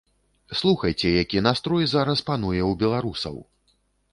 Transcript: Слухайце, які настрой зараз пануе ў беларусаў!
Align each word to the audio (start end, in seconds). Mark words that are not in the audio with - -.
Слухайце, 0.61 1.11
які 1.23 1.43
настрой 1.47 1.85
зараз 1.93 2.25
пануе 2.31 2.57
ў 2.57 2.71
беларусаў! 2.85 3.37